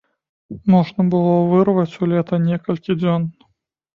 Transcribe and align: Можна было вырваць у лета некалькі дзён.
Можна 0.75 1.01
было 1.15 1.33
вырваць 1.51 1.97
у 2.05 2.09
лета 2.13 2.39
некалькі 2.47 2.95
дзён. 3.03 3.29